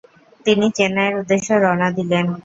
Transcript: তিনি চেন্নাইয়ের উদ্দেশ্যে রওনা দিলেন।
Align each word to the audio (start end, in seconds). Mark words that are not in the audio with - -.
তিনি 0.45 0.65
চেন্নাইয়ের 0.77 1.19
উদ্দেশ্যে 1.21 1.55
রওনা 1.57 1.87
দিলেন। 1.97 2.25